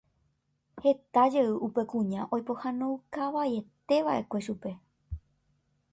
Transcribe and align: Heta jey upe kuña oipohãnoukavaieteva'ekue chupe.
Heta 0.85 1.25
jey 1.33 1.49
upe 1.67 1.83
kuña 1.91 2.21
oipohãnoukavaieteva'ekue 2.35 4.39
chupe. 4.45 4.71